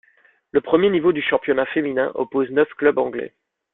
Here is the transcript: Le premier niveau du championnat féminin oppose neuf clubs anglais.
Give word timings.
Le 0.49 0.61
premier 0.61 0.89
niveau 0.89 1.11
du 1.13 1.21
championnat 1.21 1.67
féminin 1.67 2.11
oppose 2.15 2.49
neuf 2.49 2.73
clubs 2.73 2.97
anglais. 2.97 3.35